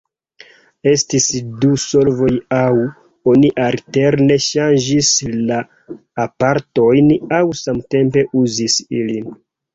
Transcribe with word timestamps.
Estis 0.91 1.25
du 1.65 1.73
solvoj, 1.83 2.29
aŭ 2.59 2.71
oni 3.33 3.51
alterne 3.67 4.39
ŝanĝis 4.47 5.13
la 5.51 5.61
aparatojn, 6.25 7.15
aŭ 7.43 7.45
samtempe 7.63 8.27
uzis 8.43 8.81
ilin. 9.05 9.33